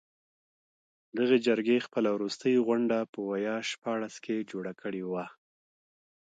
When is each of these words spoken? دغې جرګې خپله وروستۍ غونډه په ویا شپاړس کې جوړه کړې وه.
دغې 1.17 1.37
جرګې 1.47 1.85
خپله 1.85 2.09
وروستۍ 2.13 2.53
غونډه 2.67 2.97
په 3.11 3.19
ویا 3.29 3.55
شپاړس 3.71 4.15
کې 4.25 4.47
جوړه 4.51 4.73
کړې 4.81 5.03
وه. 5.11 5.25